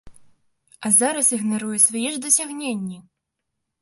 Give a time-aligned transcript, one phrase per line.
[0.87, 2.97] А зараз ігнаруе свае ж дасягненні!